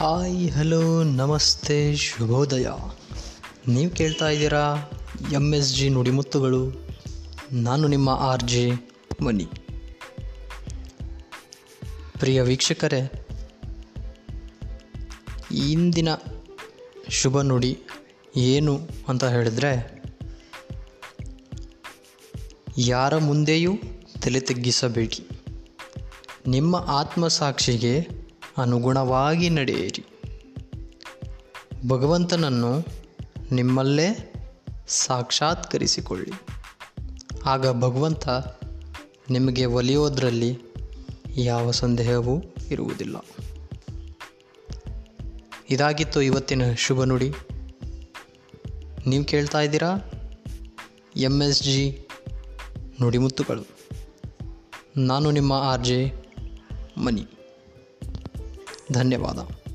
[0.00, 2.68] Hi, hello, ನಮಸ್ತೆ, ಶುಭೋದಯ.
[3.68, 4.76] ನೀವು ಕೇಳ್ತಾ ಇದ್ದೀರಾ
[5.32, 6.88] ಎಂ ಎಸ್ ಜಿ ನುಡಿಮುತ್ತುಗಳು.
[7.52, 8.70] ನಾನು ನಿಮ್ಮ ಆರ್ ಜೆ
[9.20, 9.44] ಮನಿ.
[12.18, 13.26] ಪ್ರಿಯ ವೀಕ್ಷಕರೇ,
[15.50, 16.08] ಇಂದಿನ
[17.08, 17.78] ಶುಭ ನುಡಿ
[18.36, 20.02] ಏನು ಅಂತ ಹೇಳಿದ್ರೆ,
[22.78, 23.72] ಯಾರ ಮುಂದೆಯೂ
[24.22, 25.28] ತಲೆ ತಗ್ಗಿಸಬೇಡಿ.
[26.46, 28.27] ನಿಮ್ಮ ಆತ್ಮಸಾಕ್ಷಿಗೆ
[28.58, 30.04] ಅನುಗುಣವಾಗಿ ನಡೆಯಿರಿ.
[31.88, 32.84] ಭಗವಂತನನ್ನು
[33.52, 34.34] ನಿಮ್ಮಲ್ಲೇ
[34.86, 36.32] ಸಾಕ್ಷಾತ್ಕರಿಸಿಕೊಳ್ಳಿ.
[37.44, 38.28] ಆಗ ಭಗವಂತ
[39.30, 40.58] ನಿಮಗೆ ಒಲಿಯೋದರಲ್ಲಿ
[41.36, 43.16] ಯಾವ ಸಂದೇಹವೂ ಇರುವುದಿಲ್ಲ.
[45.70, 47.32] ಇದಾಗಿತ್ತು ಇವತ್ತಿನ ಶುಭ ನುಡಿ.
[49.06, 49.96] ನೀವು ಕೇಳ್ತಾ ಇದ್ದೀರಾ?
[51.16, 52.06] ಎಂ ಎಸ್ ಜಿ
[53.02, 53.64] ನುಡಿಮುತ್ತುಗಳು.
[54.96, 56.12] ನಾನು ನಿಮ್ಮ ಆರ್ ಜೆ
[56.96, 57.26] ಮನಿ.
[58.92, 59.67] धन्यवाद।